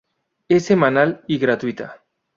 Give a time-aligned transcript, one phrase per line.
[0.49, 2.01] Es semanal y gratuita.